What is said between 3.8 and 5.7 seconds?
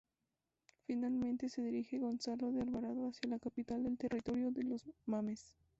del territorio de los mames.